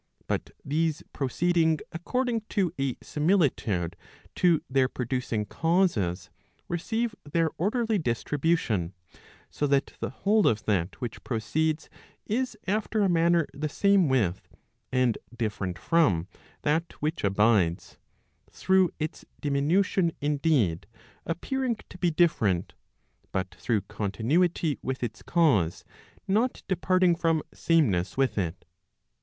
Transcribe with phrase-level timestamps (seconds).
[0.25, 3.95] But these proceeding according to a similitude
[4.33, 6.31] to their producing causes
[6.67, 8.95] receive their orderly distribution,
[9.51, 11.87] so that the whole of that which proceeds
[12.25, 14.47] is after a manner the same with,
[14.91, 16.27] and different from,
[16.63, 17.97] that which abides;
[18.51, 20.87] through its diminution indeed,
[21.27, 22.73] appearing to be different,
[23.31, 25.85] but through continuity with its cause,
[26.27, 28.65] not departing from sameness with it.